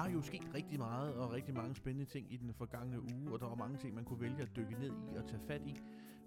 [0.00, 3.32] Der er jo sket rigtig meget og rigtig mange spændende ting i den forgangne uge,
[3.32, 5.62] og der var mange ting, man kunne vælge at dykke ned i og tage fat
[5.66, 5.76] i.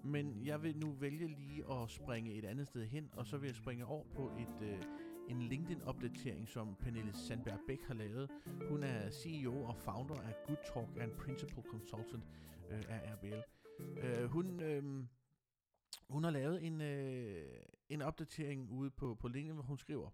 [0.03, 3.47] Men jeg vil nu vælge lige at springe et andet sted hen, og så vil
[3.47, 4.83] jeg springe over på et, øh,
[5.29, 8.29] en LinkedIn-opdatering, som Pernille Sandberg Bæk har lavet.
[8.69, 12.23] Hun er CEO og founder af Good Talk and Principal Consultant
[12.71, 13.41] øh, af RBL.
[14.03, 15.05] Øh, hun, øh,
[16.09, 17.45] hun har lavet en, øh,
[17.89, 20.09] en opdatering ude på, på LinkedIn, hvor hun skriver,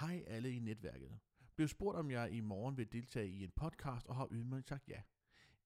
[0.00, 1.18] Hej alle i netværket.
[1.56, 4.88] Blev spurgt, om jeg i morgen vil deltage i en podcast, og har ydmygt sagt
[4.88, 5.02] ja.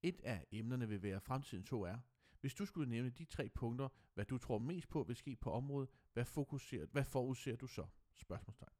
[0.02, 1.96] Et af emnerne vil være fremtidens HR.
[2.40, 5.50] Hvis du skulle nævne de tre punkter, hvad du tror mest på vil ske på
[5.50, 7.86] området, hvad, fokuserer, hvad forudser du så?
[8.14, 8.72] Spørgsmålstegn.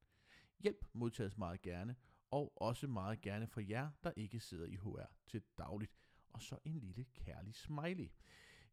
[0.59, 1.97] Hjælp modtages meget gerne,
[2.31, 5.93] og også meget gerne fra jer, der ikke sidder i HR til dagligt.
[6.33, 8.09] Og så en lille kærlig smiley.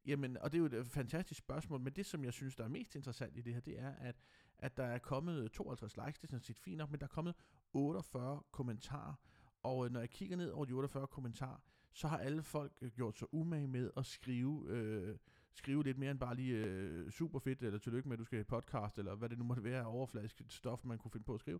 [0.07, 2.63] Jamen, og det er jo et øh, fantastisk spørgsmål, men det, som jeg synes, der
[2.63, 4.15] er mest interessant i det her, det er, at,
[4.59, 7.05] at der er kommet øh, 52 likes, det er sådan set fint nok, men der
[7.05, 7.35] er kommet
[7.73, 9.13] 48 kommentarer,
[9.63, 11.57] og øh, når jeg kigger ned over de 48 kommentarer,
[11.93, 15.17] så har alle folk gjort sig umage med at skrive, øh,
[15.53, 18.39] skrive lidt mere end bare lige øh, super fedt, eller tillykke med, at du skal
[18.39, 21.33] i podcast, eller hvad det nu måtte være af overfladisk stof, man kunne finde på
[21.33, 21.59] at skrive.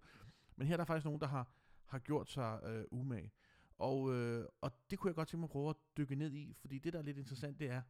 [0.55, 1.51] Men her er der faktisk nogen, der har,
[1.85, 3.31] har gjort sig øh, umage.
[3.77, 6.53] Og, øh, og det kunne jeg godt tænke mig at prøve at dykke ned i,
[6.53, 7.81] fordi det, der er lidt interessant, det er,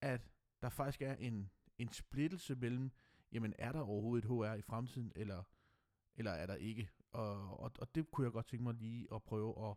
[0.00, 0.30] at
[0.62, 2.90] der faktisk er en, en splittelse mellem,
[3.32, 5.42] jamen er der overhovedet et HR i fremtiden, eller,
[6.14, 6.88] eller er der ikke?
[7.12, 9.76] Og, og, og det kunne jeg godt tænke mig lige at prøve at,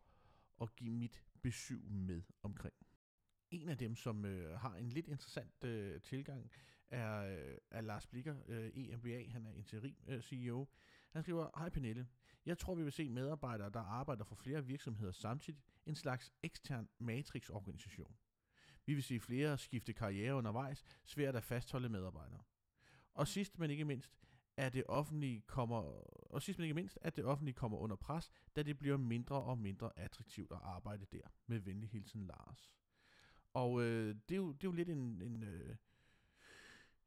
[0.61, 2.75] at give mit besøg med omkring.
[3.51, 6.51] En af dem, som øh, har en lidt interessant øh, tilgang,
[6.89, 9.29] er, øh, er Lars Blikker, øh, EMBA.
[9.29, 10.67] Han er interim øh, CEO.
[11.11, 12.07] Han skriver, Hej Pernille,
[12.45, 16.89] jeg tror vi vil se medarbejdere, der arbejder for flere virksomheder samtidig, en slags ekstern
[16.99, 18.15] matrixorganisation.
[18.89, 22.43] Vi vil se flere skifte karriere undervejs, svært at fastholde medarbejdere.
[23.13, 24.19] Og sidst men ikke mindst,
[24.57, 25.75] at det offentlige kommer,
[26.33, 29.35] og sidst men ikke mindst, at det offentlige kommer under pres, da det bliver mindre
[29.35, 31.21] og mindre attraktivt at arbejde der.
[31.47, 32.73] Med venlig hilsen Lars.
[33.53, 35.75] Og øh, det, er jo, det er jo lidt en, en, øh,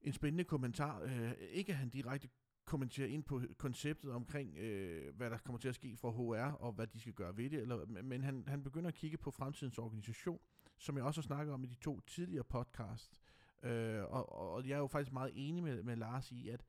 [0.01, 1.01] en spændende kommentar.
[1.01, 2.29] Øh, ikke at han direkte
[2.65, 6.73] kommenterer ind på konceptet omkring, øh, hvad der kommer til at ske fra HR, og
[6.73, 9.79] hvad de skal gøre ved det, eller, men han, han begynder at kigge på fremtidens
[9.79, 10.41] organisation,
[10.82, 13.20] som jeg også har snakket om i de to tidligere podcast.
[13.62, 16.65] Øh, og, og jeg er jo faktisk meget enig med, med Lars i, at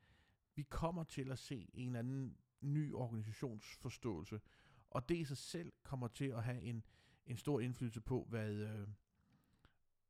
[0.56, 4.42] vi kommer til at se en eller anden ny organisationsforståelse,
[4.90, 6.84] og det i sig selv kommer til at have en,
[7.26, 8.88] en stor indflydelse på, hvad, øh,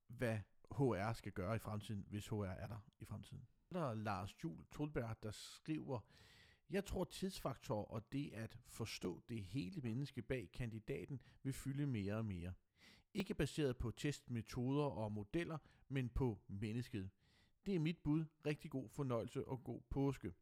[0.08, 0.40] hvad
[0.72, 4.66] HR skal gøre i fremtiden, hvis HR er der i fremtiden der er Lars Jul
[4.72, 6.00] Tulberg, der skriver,
[6.70, 12.16] jeg tror tidsfaktor og det at forstå det hele menneske bag kandidaten vil fylde mere
[12.16, 12.54] og mere.
[13.14, 15.58] Ikke baseret på testmetoder og modeller,
[15.90, 17.10] men på mennesket.
[17.66, 18.26] Det er mit bud.
[18.46, 20.34] Rigtig god fornøjelse og god påske.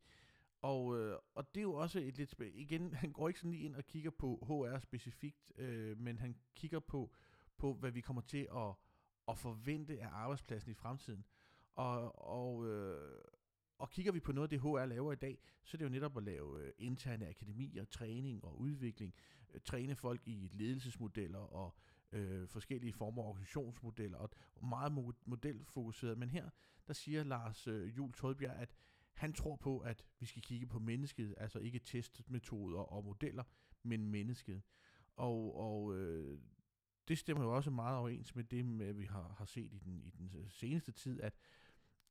[0.61, 2.35] Og, øh, og det er jo også et lidt...
[2.53, 6.35] Igen, han går ikke sådan lige ind og kigger på HR specifikt, øh, men han
[6.55, 7.11] kigger på,
[7.57, 8.73] på, hvad vi kommer til at,
[9.27, 11.25] at forvente af arbejdspladsen i fremtiden.
[11.75, 13.21] Og, og, øh,
[13.77, 15.89] og kigger vi på noget af det, HR laver i dag, så er det jo
[15.89, 19.13] netop at lave øh, interne akademier, træning og udvikling,
[19.53, 21.75] øh, træne folk i ledelsesmodeller og
[22.11, 24.29] øh, forskellige former af organisationsmodeller, og
[24.67, 24.91] meget
[25.25, 26.17] modelfokuseret.
[26.17, 26.49] Men her,
[26.87, 28.75] der siger Lars øh, Jul Todbjerg, at
[29.13, 33.43] han tror på, at vi skal kigge på mennesket, altså ikke testmetoder og modeller,
[33.83, 34.61] men mennesket.
[35.15, 36.39] Og, og øh,
[37.07, 40.01] det stemmer jo også meget overens med det, med, vi har, har set i den,
[40.03, 41.33] i den seneste tid, at,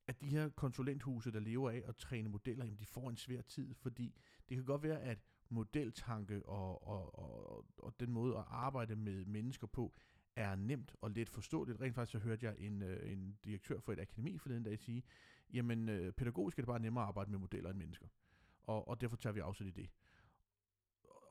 [0.06, 3.42] at de her konsulenthuse, der lever af at træne modeller, jamen de får en svær
[3.42, 4.14] tid, fordi
[4.48, 5.18] det kan godt være, at
[5.50, 9.94] modeltanke og, og, og, og den måde at arbejde med mennesker på,
[10.36, 11.80] er nemt og let forståeligt.
[11.80, 15.02] Rent faktisk så hørte jeg en, øh, en direktør for et akademi forleden dag sige,
[15.52, 18.06] jamen øh, pædagogisk er det bare nemmere at arbejde med modeller end mennesker.
[18.62, 19.90] Og, og derfor tager vi afsæt i det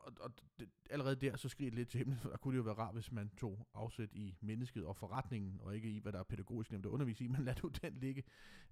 [0.09, 2.57] og, og det, allerede der, så skriger det lidt til himlen, for der kunne det
[2.57, 6.11] jo være rart, hvis man tog afsæt i mennesket og forretningen, og ikke i, hvad
[6.11, 8.23] der er pædagogisk nemt at undervise i, men lad nu den ligge.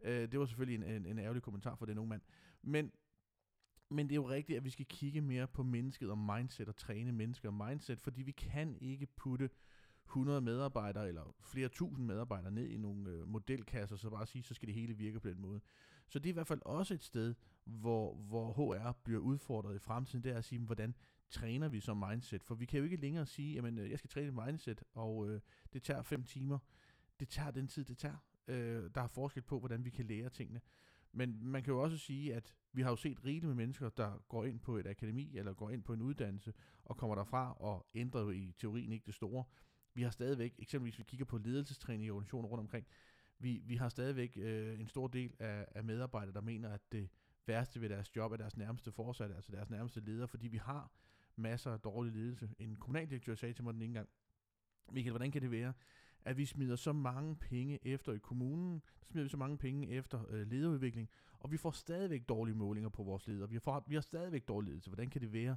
[0.03, 2.21] Øh, det var selvfølgelig en, en, en ærgerlig kommentar for den unge mand.
[2.61, 2.91] Men,
[3.89, 6.75] men det er jo rigtigt, at vi skal kigge mere på mennesket og mindset, og
[6.75, 9.49] træne mennesker og mindset, fordi vi kan ikke putte
[10.05, 14.53] 100 medarbejdere eller flere tusind medarbejdere ned i nogle øh, modelkasser, så bare sige, så
[14.53, 15.61] skal det hele virke på den måde.
[16.07, 17.35] Så det er i hvert fald også et sted,
[17.65, 20.95] hvor, hvor HR bliver udfordret i fremtiden, det er at sige, hvordan
[21.29, 22.43] træner vi som mindset?
[22.43, 25.41] For vi kan jo ikke længere sige, at øh, jeg skal træne mindset, og øh,
[25.73, 26.59] det tager 5 timer.
[27.19, 28.17] Det tager den tid, det tager.
[28.47, 30.61] Øh, der er forskel på, hvordan vi kan lære tingene.
[31.11, 34.23] Men man kan jo også sige, at vi har jo set rigeligt med mennesker, der
[34.27, 36.53] går ind på et akademi, eller går ind på en uddannelse,
[36.85, 39.43] og kommer derfra og ændrer jo i teorien ikke det store.
[39.93, 42.87] Vi har stadigvæk, eksempelvis vi kigger på ledelsestræning i organisationer rundt omkring,
[43.39, 47.09] vi, vi har stadigvæk øh, en stor del af, af medarbejdere, der mener, at det
[47.47, 50.91] værste ved deres job er deres nærmeste forsatte, altså deres nærmeste leder, fordi vi har
[51.35, 52.49] masser af dårlig ledelse.
[52.59, 54.09] En kommunaldirektør sagde til mig den ene gang,
[54.91, 55.73] Michael, hvordan kan det være,
[56.27, 58.81] at vi smider så mange penge efter i kommunen,
[59.11, 61.09] smider vi så mange penge efter øh, lederudvikling,
[61.39, 63.49] og vi får stadigvæk dårlige målinger på vores ledere.
[63.49, 64.89] Vi har, vi har stadigvæk dårlig ledelse.
[64.89, 65.55] Hvordan kan det være?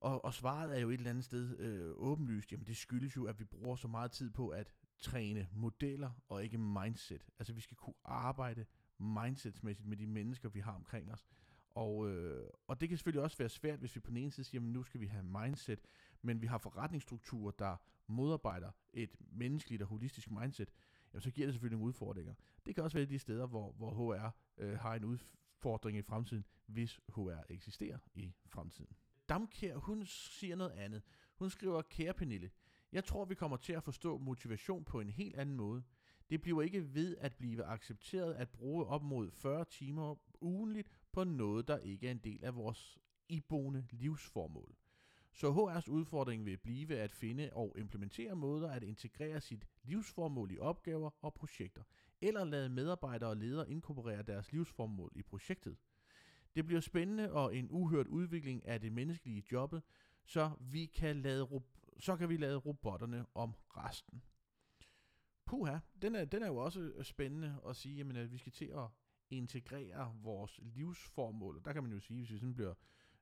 [0.00, 2.52] Og, og svaret er jo et eller andet sted øh, åbenlyst.
[2.52, 6.44] Jamen det skyldes jo, at vi bruger så meget tid på at træne modeller og
[6.44, 7.26] ikke mindset.
[7.38, 8.66] Altså vi skal kunne arbejde
[8.98, 11.26] mindsetsmæssigt med de mennesker, vi har omkring os.
[11.70, 14.46] Og, øh, og det kan selvfølgelig også være svært, hvis vi på den ene side
[14.46, 15.80] siger, at nu skal vi have mindset,
[16.22, 17.76] men vi har forretningsstrukturer, der
[18.06, 20.72] modarbejder et menneskeligt og holistisk mindset,
[21.12, 22.34] jamen så giver det selvfølgelig nogle udfordringer.
[22.66, 26.44] Det kan også være de steder, hvor, hvor HR øh, har en udfordring i fremtiden,
[26.66, 28.96] hvis HR eksisterer i fremtiden.
[29.28, 31.02] Damkær, hun siger noget andet.
[31.38, 32.50] Hun skriver, kære Pernille,
[32.92, 35.82] jeg tror, vi kommer til at forstå motivation på en helt anden måde.
[36.30, 41.24] Det bliver ikke ved at blive accepteret at bruge op mod 40 timer ugenligt på
[41.24, 42.98] noget, der ikke er en del af vores
[43.28, 44.76] iboende livsformål.
[45.40, 50.58] Så HR's udfordring vil blive at finde og implementere måder at integrere sit livsformål i
[50.58, 51.82] opgaver og projekter,
[52.20, 55.76] eller lade medarbejdere og ledere inkorporere deres livsformål i projektet.
[56.56, 59.82] Det bliver spændende og en uhørt udvikling af det menneskelige jobbet,
[60.24, 61.62] så vi kan lade
[61.98, 64.22] så kan vi lade robotterne om resten.
[65.44, 68.52] Puha, den er, den er jo også øh, spændende at sige, jamen, at vi skal
[68.52, 68.88] til at
[69.30, 71.60] integrere vores livsformål.
[71.64, 72.74] Der kan man jo sige, hvis vi sådan bliver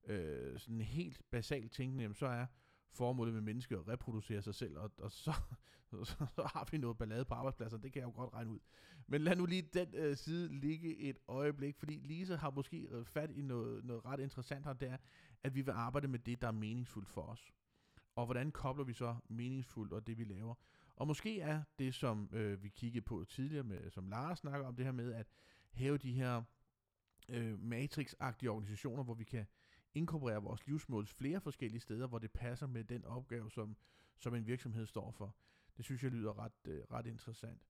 [0.06, 2.47] øh, sådan helt basalt tænkende, jamen, så er
[2.91, 5.32] formålet med mennesker at reproducere sig selv, og, og så,
[5.91, 8.58] så, så har vi noget ballade på arbejdspladsen, det kan jeg jo godt regne ud.
[9.06, 13.05] Men lad nu lige den øh, side ligge et øjeblik, fordi Lise har måske øh,
[13.05, 14.97] fat i noget, noget ret interessant her, det er,
[15.43, 17.53] at vi vil arbejde med det, der er meningsfuldt for os.
[18.17, 20.55] Og hvordan kobler vi så meningsfuldt og det, vi laver?
[20.97, 24.76] Og måske er det, som øh, vi kiggede på tidligere, med, som Lars snakker om,
[24.76, 25.26] det her med at
[25.73, 26.43] hæve de her
[27.29, 29.47] øh, matrix-agtige organisationer, hvor vi kan
[29.96, 33.76] inkorporere vores livsmål flere forskellige steder, hvor det passer med den opgave, som,
[34.19, 35.34] som en virksomhed står for.
[35.76, 37.62] Det synes jeg lyder ret, øh, ret interessant.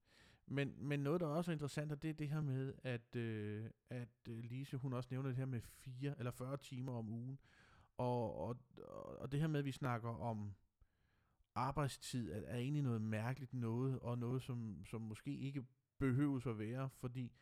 [0.47, 4.09] Men, men noget, der også er interessant, det er det her med, at, øh, at
[4.29, 7.39] øh, Lise, hun også nævner det her med 4 eller 40 timer om ugen.
[7.99, 8.59] Og, og,
[9.19, 10.55] og det her med, at vi snakker om
[11.55, 15.65] arbejdstid, er, er egentlig noget mærkeligt noget, og noget, som, som måske ikke
[15.99, 17.33] behøves at være, fordi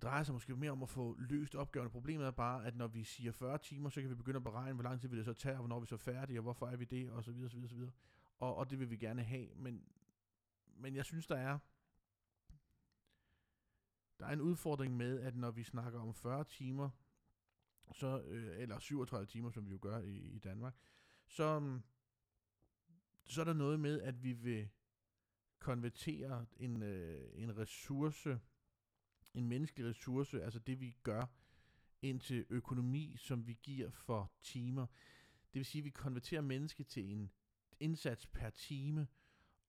[0.00, 1.90] det drejer sig måske mere om at få løst opgaverne.
[1.90, 4.74] Problemet er bare, at når vi siger 40 timer, så kan vi begynde at beregne,
[4.74, 6.66] hvor lang tid vil det så tage, og hvornår vi så er færdige, og hvorfor
[6.66, 7.92] er vi det, og så videre, så videre, så videre.
[8.38, 9.84] Og, og det vil vi gerne have, men,
[10.76, 11.58] men jeg synes, der er
[14.20, 16.90] der er en udfordring med, at når vi snakker om 40 timer,
[17.92, 20.74] så, øh, eller 37 timer, som vi jo gør i, i Danmark,
[21.26, 21.82] så, mm,
[23.26, 24.68] så er der noget med, at vi vil
[25.58, 28.40] konvertere en, øh, en ressource,
[29.34, 31.26] en menneskelig ressource, altså det vi gør,
[32.02, 34.86] ind til økonomi, som vi giver for timer.
[35.52, 37.30] Det vil sige, at vi konverterer mennesket til en
[37.80, 39.06] indsats per time,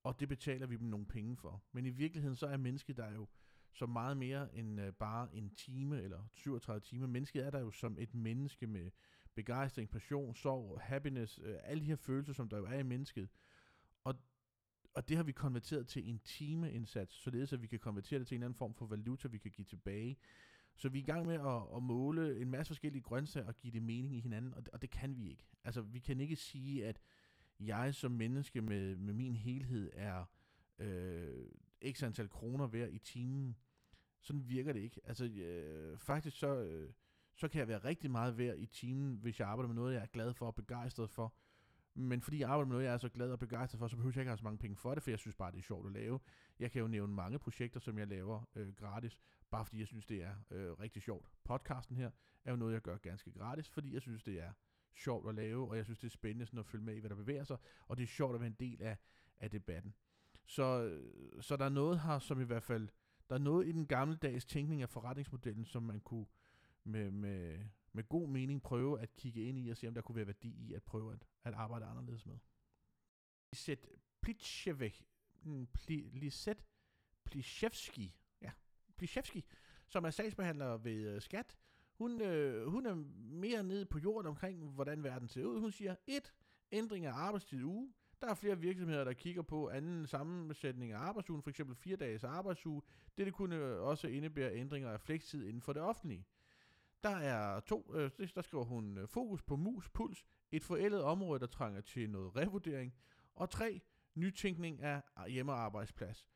[0.03, 1.63] og det betaler vi dem nogle penge for.
[1.71, 3.27] Men i virkeligheden så er mennesket der jo
[3.73, 7.07] så meget mere end øh, bare en time eller 37 timer.
[7.07, 8.91] Mennesket er der jo som et menneske med
[9.35, 13.29] begejstring, passion, sorg, happiness, øh, alle de her følelser, som der jo er i mennesket.
[14.93, 18.35] Og, det har vi konverteret til en timeindsats, således at vi kan konvertere det til
[18.35, 20.17] en anden form for valuta, vi kan give tilbage.
[20.75, 23.73] Så vi er i gang med at, at måle en masse forskellige grøntsager og give
[23.73, 25.49] det mening i hinanden, og det, og det kan vi ikke.
[25.63, 27.01] Altså, vi kan ikke sige, at
[27.59, 30.25] jeg som menneske med, med min helhed er
[30.79, 31.45] øh,
[31.91, 33.55] x antal kroner værd i timen.
[34.19, 35.01] Sådan virker det ikke.
[35.03, 36.93] Altså, øh, faktisk så, øh,
[37.35, 40.01] så kan jeg være rigtig meget værd i timen, hvis jeg arbejder med noget, jeg
[40.01, 41.33] er glad for og begejstret for.
[41.93, 44.13] Men fordi jeg arbejder med noget, jeg er så glad og begejstret for, så behøver
[44.15, 45.85] jeg ikke have så mange penge for det, for jeg synes bare, det er sjovt
[45.85, 46.19] at lave.
[46.59, 49.19] Jeg kan jo nævne mange projekter, som jeg laver øh, gratis,
[49.51, 51.31] bare fordi jeg synes, det er øh, rigtig sjovt.
[51.43, 52.11] Podcasten her
[52.45, 54.51] er jo noget, jeg gør ganske gratis, fordi jeg synes, det er
[54.95, 57.09] sjovt at lave, og jeg synes, det er spændende sådan at følge med i, hvad
[57.09, 57.57] der bevæger sig,
[57.87, 58.97] og det er sjovt at være en del af,
[59.39, 59.93] af debatten.
[60.45, 62.89] Så, øh, så der er noget her, som i hvert fald,
[63.29, 66.25] der er noget i den gamle dags tænkning af forretningsmodellen, som man kunne
[66.83, 67.59] med, med,
[67.93, 70.49] med god mening prøve at kigge ind i og se, om der kunne være værdi
[70.49, 72.37] i at prøve at, at arbejde anderledes med.
[73.51, 73.87] Lisette
[74.21, 75.05] Plitschevek,
[75.43, 76.63] mm, Pli, Lisette
[77.23, 78.51] Plichevski, ja,
[78.97, 79.45] Plichevski,
[79.87, 81.57] som er sagsbehandler ved øh, Skat,
[81.93, 85.59] hun, øh, hun er mere nede på jorden omkring, hvordan verden ser ud.
[85.59, 86.33] Hun siger, et,
[86.71, 87.93] ændring af arbejdstid uge.
[88.21, 91.61] Der er flere virksomheder, der kigger på anden sammensætning af arbejdsugen, f.eks.
[91.75, 92.81] fire dages arbejdsuge.
[93.17, 96.25] Det, det kunne øh, også indebære ændringer af flekstid inden for det offentlige.
[97.03, 101.39] Der er to, øh, der skriver hun øh, fokus på mus, puls, et forældet område,
[101.39, 102.93] der trænger til noget revurdering,
[103.33, 103.81] og tre,
[104.15, 106.27] nytænkning af hjemmearbejdsplads.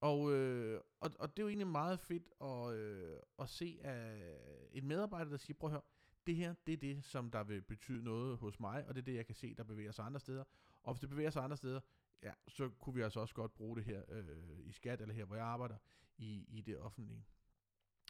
[0.00, 4.36] Og, øh, og, og det er jo egentlig meget fedt at, øh, at se af
[4.72, 5.82] en medarbejder, der siger, prøv at høre,
[6.26, 9.04] det her, det er det, som der vil betyde noget hos mig, og det er
[9.04, 10.44] det, jeg kan se, der bevæger sig andre steder.
[10.82, 11.80] Og hvis det bevæger sig andre steder,
[12.22, 15.24] ja, så kunne vi altså også godt bruge det her øh, i skat, eller her,
[15.24, 15.76] hvor jeg arbejder,
[16.16, 17.24] i, i det offentlige.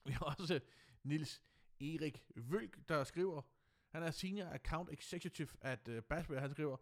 [0.06, 0.60] Vi har også øh,
[1.02, 1.42] Nils
[1.80, 3.42] Erik Vølk, der skriver,
[3.88, 6.76] han er Senior Account Executive at øh, uh, Bashware, han skriver,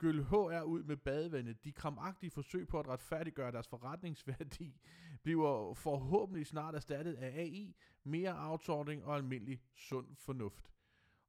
[0.00, 1.64] Skyld HR ud med badevandet.
[1.64, 4.80] De kramagtige forsøg på at retfærdiggøre deres forretningsværdi
[5.22, 10.72] bliver forhåbentlig snart erstattet af AI, mere outsourcing og almindelig sund fornuft.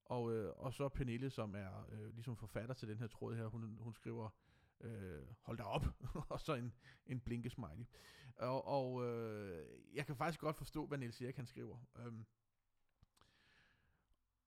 [0.06, 3.46] Og, øh, og så Pernille, som er øh, ligesom forfatter til den her tråd her,
[3.46, 4.30] hun, hun skriver,
[4.82, 5.86] øh, hold da op,
[6.30, 6.74] og så en,
[7.06, 7.86] en blinkesmiley.
[8.36, 11.78] Og, og øh, jeg kan faktisk godt forstå, hvad Niels Erik han skriver.
[12.00, 12.26] Øhm,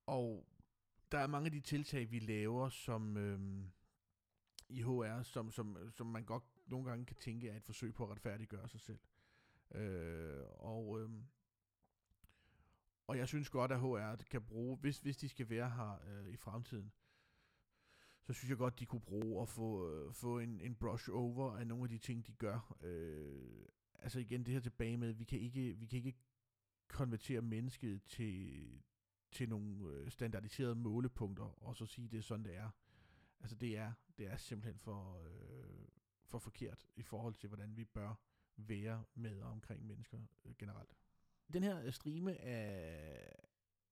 [0.06, 0.46] og
[1.12, 3.64] der er mange af de tiltag, vi laver, som øh,
[4.68, 8.04] i HR, som, som, som man godt nogle gange kan tænke er et forsøg på
[8.04, 8.99] at retfærdiggøre sig selv.
[9.75, 11.11] Øh, og, øh,
[13.06, 16.28] og jeg synes godt, at HR kan bruge, hvis, hvis de skal være her øh,
[16.28, 16.92] i fremtiden,
[18.23, 21.56] så synes jeg godt, de kunne bruge at få, øh, få en, en brush over
[21.56, 22.76] af nogle af de ting, de gør.
[22.82, 23.66] Øh,
[23.99, 26.18] altså igen, det her tilbage med, vi kan ikke, vi kan ikke
[26.88, 28.82] konvertere mennesket til,
[29.35, 32.71] til nogle øh, standardiserede målepunkter, og så sige, det er sådan, det er.
[33.41, 35.88] Altså det er, det er simpelthen for, øh,
[36.25, 38.14] for forkert i forhold til, hvordan vi bør
[38.57, 40.97] være med og omkring mennesker øh, generelt.
[41.53, 43.33] Den her øh, streame af,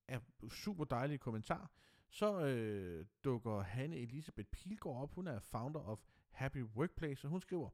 [0.09, 0.21] af
[0.51, 1.71] super dejlige kommentar,
[2.11, 5.13] så øh, dukker Hanne Elisabeth Pilgaard op.
[5.13, 7.71] Hun er founder of Happy Workplace, og hun skriver,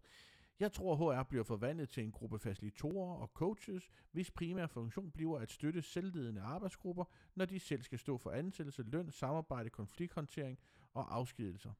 [0.60, 5.38] jeg tror, HR bliver forvandlet til en gruppe facilitorer og coaches, hvis primære funktion bliver
[5.38, 10.58] at støtte selvledende arbejdsgrupper, når de selv skal stå for ansættelse, løn, samarbejde, konflikthåndtering
[10.94, 11.72] og afskedelser.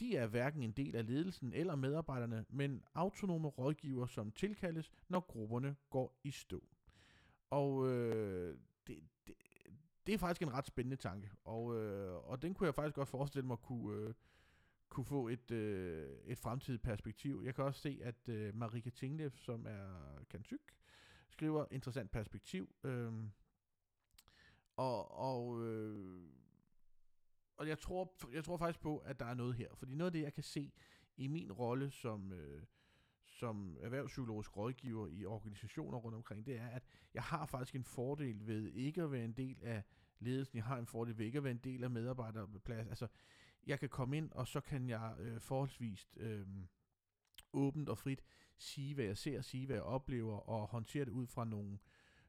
[0.00, 5.20] De er hverken en del af ledelsen eller medarbejderne, men autonome rådgiver, som tilkaldes, når
[5.20, 6.64] grupperne går i stå.
[7.50, 9.34] Og øh, det, det,
[10.06, 13.08] det er faktisk en ret spændende tanke, og, øh, og den kunne jeg faktisk godt
[13.08, 14.14] forestille mig kunne, øh,
[14.88, 17.42] kunne få et, øh, et fremtidigt perspektiv.
[17.44, 20.74] Jeg kan også se, at øh, Marika Tinglev, som er kantyk,
[21.28, 22.74] skriver interessant perspektiv.
[22.84, 23.12] Øh,
[24.76, 26.20] og og, øh,
[27.56, 29.74] og jeg, tror, jeg tror faktisk på, at der er noget her.
[29.74, 30.72] Fordi noget af det, jeg kan se
[31.16, 32.62] i min rolle som, øh,
[33.26, 36.82] som erhvervspsykologisk rådgiver i organisationer rundt omkring, det er, at
[37.14, 39.82] jeg har faktisk en fordel ved ikke at være en del af
[40.18, 40.56] ledelsen.
[40.56, 42.88] Jeg har en fordel ved ikke at være en del af medarbejderplads.
[42.88, 43.06] Altså,
[43.66, 46.46] jeg kan komme ind, og så kan jeg øh, forholdsvis øh,
[47.52, 48.22] åbent og frit
[48.58, 51.78] sige, hvad jeg ser, sige, hvad jeg oplever, og håndtere det ud fra nogle,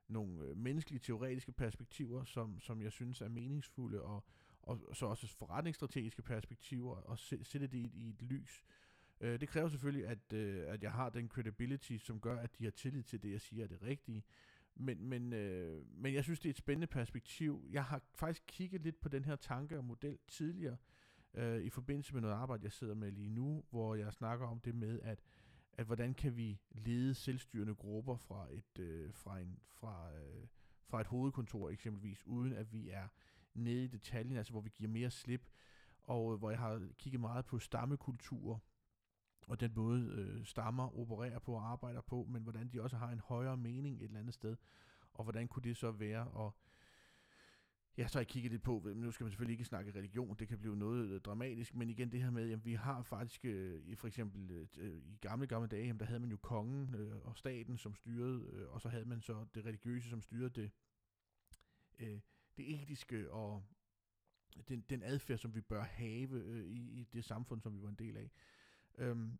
[0.07, 4.23] nogle øh, menneskelige, teoretiske perspektiver, som, som jeg synes er meningsfulde, og,
[4.61, 8.63] og så også forretningsstrategiske perspektiver, og sætte det i, i et lys.
[9.21, 12.63] Øh, det kræver selvfølgelig, at, øh, at jeg har den credibility, som gør, at de
[12.63, 14.23] har tillid til det, jeg siger er det rigtige.
[14.75, 17.67] Men, men, øh, men jeg synes, det er et spændende perspektiv.
[17.71, 20.77] Jeg har faktisk kigget lidt på den her tanke og model tidligere,
[21.37, 24.59] øh, i forbindelse med noget arbejde, jeg sidder med lige nu, hvor jeg snakker om
[24.59, 25.19] det med, at,
[25.73, 30.47] at hvordan kan vi lede selvstyrende grupper fra et, øh, fra en, fra, øh,
[30.85, 33.07] fra et hovedkontor eksempelvis, uden at vi er
[33.53, 35.47] nede i detaljen, altså hvor vi giver mere slip,
[36.03, 38.63] og øh, hvor jeg har kigget meget på stammekultur,
[39.47, 43.09] og den måde øh, stammer opererer på og arbejder på, men hvordan de også har
[43.09, 44.55] en højere mening et eller andet sted,
[45.13, 46.51] og hvordan kunne det så være at
[47.97, 50.47] Ja, så har jeg kigget lidt på, nu skal man selvfølgelig ikke snakke religion, det
[50.47, 53.97] kan blive noget øh, dramatisk, men igen det her med, at vi har faktisk, øh,
[53.97, 57.95] for eksempel øh, i gamle, gamle dage, der havde man jo kongen og staten, som
[57.95, 60.71] styrede, og så havde man så det religiøse, som styrede det,
[62.57, 63.63] det etiske og
[64.67, 67.95] den, den adfærd, som vi bør have i, i det samfund, som vi var en
[67.95, 68.31] del af.
[68.97, 69.37] Øhm,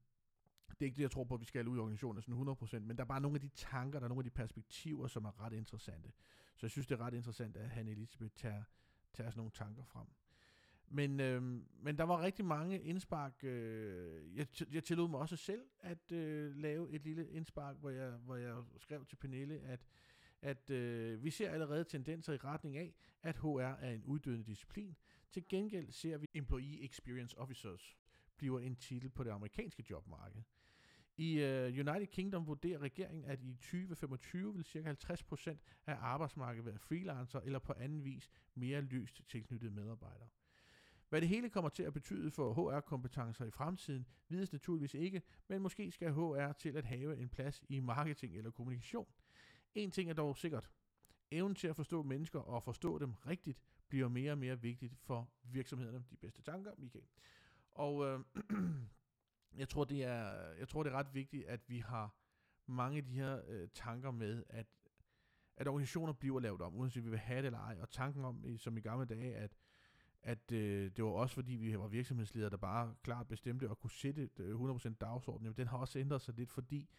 [0.69, 2.79] det er ikke det, jeg tror på, at vi skal ud i organisationen sådan 100%,
[2.79, 5.25] men der er bare nogle af de tanker, der er nogle af de perspektiver, som
[5.25, 6.11] er ret interessante.
[6.57, 8.63] Så jeg synes, det er ret interessant, at han Elisabeth tager,
[9.13, 10.07] tager sådan nogle tanker frem.
[10.89, 11.41] Men, øh,
[11.81, 13.43] men der var rigtig mange indspark.
[13.43, 18.11] Øh, jeg, jeg tillod mig også selv at øh, lave et lille indspark, hvor jeg,
[18.11, 19.85] hvor jeg skrev til Pernille, at,
[20.41, 24.95] at øh, vi ser allerede tendenser i retning af, at HR er en uddødende disciplin.
[25.31, 27.97] Til gengæld ser vi Employee Experience Officers
[28.37, 30.41] bliver en titel på det amerikanske jobmarked.
[31.17, 34.95] I uh, United Kingdom vurderer regeringen, at i 2025 vil ca.
[35.13, 35.57] 50%
[35.88, 40.27] af arbejdsmarkedet være freelancer eller på anden vis mere lyst tilknyttede medarbejdere.
[41.09, 45.62] Hvad det hele kommer til at betyde for HR-kompetencer i fremtiden, vides naturligvis ikke, men
[45.62, 49.07] måske skal HR til at have en plads i marketing eller kommunikation.
[49.75, 50.69] En ting er dog sikkert.
[51.31, 55.29] Evnen til at forstå mennesker og forstå dem rigtigt bliver mere og mere vigtigt for
[55.43, 56.03] virksomhederne.
[56.12, 57.05] De bedste tanker, Michael.
[57.71, 58.19] Og øh,
[59.56, 62.16] jeg tror, det er, jeg tror, det er ret vigtigt, at vi har
[62.66, 64.68] mange af de her øh, tanker med, at,
[65.58, 67.77] at organisationer bliver lavet om, uanset vi vil have det eller ej.
[67.82, 69.58] Og tanken om, som i gamle dage, at,
[70.22, 73.92] at øh, det var også fordi, vi var virksomhedsledere, der bare klart bestemte og kunne
[73.92, 76.89] sætte 100% øh, dagsorden, jamen den har også ændret sig lidt, fordi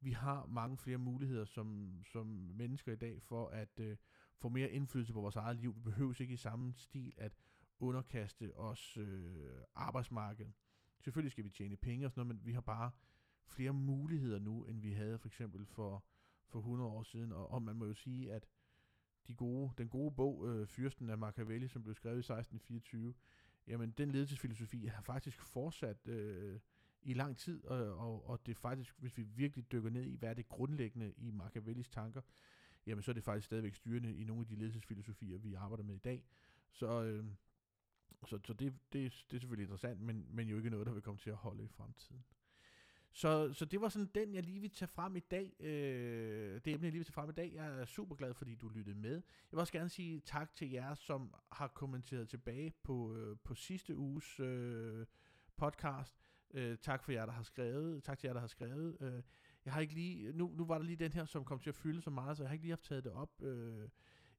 [0.00, 3.96] vi har mange flere muligheder som, som mennesker i dag for at øh,
[4.38, 5.74] få mere indflydelse på vores eget liv.
[5.76, 7.32] Vi behøver ikke i samme stil at
[7.78, 10.52] underkaste os øh, arbejdsmarkedet.
[11.00, 12.90] Selvfølgelig skal vi tjene penge og sådan noget, men vi har bare
[13.46, 16.04] flere muligheder nu, end vi havde for eksempel for,
[16.46, 17.32] for 100 år siden.
[17.32, 18.46] Og, og man må jo sige, at
[19.26, 23.14] de gode, den gode bog, øh, Fyrsten af Machiavelli, som blev skrevet i 1624,
[23.66, 26.60] jamen den ledelsesfilosofi har faktisk fortsat øh,
[27.02, 30.16] i lang tid, og, og, og det er faktisk, hvis vi virkelig dykker ned i,
[30.16, 32.20] hvad er det grundlæggende i Machiavellis tanker,
[32.86, 35.94] jamen så er det faktisk stadigvæk styrende i nogle af de ledelsesfilosofier, vi arbejder med
[35.94, 36.24] i dag.
[36.70, 37.24] Så, øh,
[38.26, 41.02] så, så det, det, det er selvfølgelig interessant, men, men jo ikke noget, der vil
[41.02, 42.24] komme til at holde i fremtiden.
[43.12, 45.56] Så, så det var sådan den, jeg lige vil tage frem i dag.
[45.60, 47.52] Øh, det emne, jeg lige vil tage frem i dag.
[47.54, 49.12] Jeg er super glad, fordi du lyttede med.
[49.12, 53.54] Jeg vil også gerne sige tak til jer, som har kommenteret tilbage på, øh, på
[53.54, 55.06] sidste uges øh,
[55.56, 56.14] podcast.
[56.54, 58.02] Øh, tak for jer, der har skrevet.
[58.02, 58.96] Tak til jer, der har skrevet.
[59.00, 59.22] Øh,
[59.64, 61.76] jeg har ikke lige, nu, nu var der lige den her, som kom til at
[61.76, 63.88] fylde så meget, så jeg har ikke lige haft taget det op øh,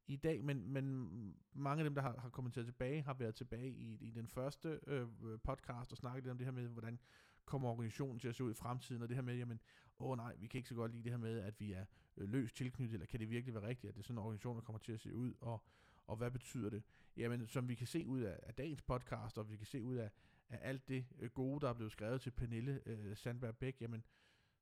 [0.07, 3.69] i dag, men, men mange af dem, der har, har kommenteret tilbage, har været tilbage
[3.69, 5.07] i, i den første øh,
[5.43, 6.99] podcast og snakket lidt om det her med, hvordan
[7.45, 9.59] kommer organisationen til at se ud i fremtiden, og det her med, jamen,
[9.99, 11.85] åh nej, vi kan ikke så godt lide det her med, at vi er
[12.17, 14.55] øh, løst tilknyttet, eller kan det virkelig være rigtigt, at det er sådan en organisation,
[14.55, 15.63] der kommer til at se ud, og,
[16.07, 16.83] og hvad betyder det?
[17.17, 19.95] Jamen, som vi kan se ud af, af dagens podcast, og vi kan se ud
[19.95, 20.11] af,
[20.49, 24.03] af alt det øh, gode, der er blevet skrevet til Pernille øh, Sandberg Bæk, jamen,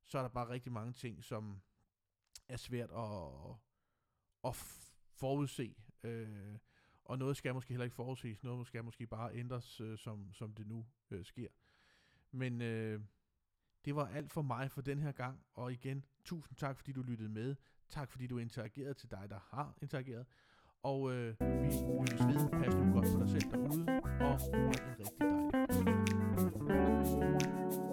[0.05, 1.61] så er der bare rigtig mange ting, som
[2.47, 3.55] er svært at,
[4.43, 4.55] at
[5.19, 5.75] forudse.
[6.03, 6.57] Øh,
[7.05, 10.53] og noget skal måske heller ikke forudses, noget skal måske bare ændres, øh, som, som
[10.53, 11.47] det nu øh, sker.
[12.31, 13.01] Men øh,
[13.85, 17.01] det var alt for mig for den her gang, og igen, tusind tak fordi du
[17.01, 17.55] lyttede med,
[17.89, 20.25] tak fordi du interagerede til dig, der har interageret,
[20.83, 21.45] og øh, vi
[22.01, 24.97] lyttes ved, pas nu godt på dig selv derude, og have en rigtig
[26.67, 27.88] dejlig